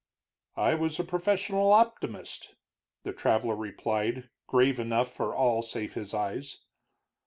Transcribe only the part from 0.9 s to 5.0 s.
a professional optimist," the traveler replied, grave